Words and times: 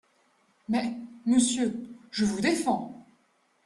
Mais, 0.67 0.97
monsieur, 1.27 1.71
je 2.09 2.25
vous 2.25 2.41
défends!… 2.41 3.05